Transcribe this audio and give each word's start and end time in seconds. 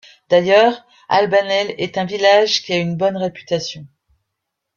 D'ailleurs, 0.29 0.83
Albanel 1.09 1.75
est 1.77 1.99
un 1.99 2.05
village 2.05 2.63
qui 2.63 2.73
a 2.73 2.77
une 2.77 2.97
bonne 2.97 3.17
réputation. 3.17 3.85